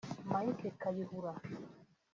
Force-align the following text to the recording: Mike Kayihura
Mike 0.31 0.65
Kayihura 0.81 1.31